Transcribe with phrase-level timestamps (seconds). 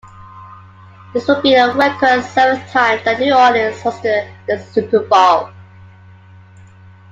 [1.13, 5.51] This would be a record seventh time that New Orleans hosted the Super Bowl.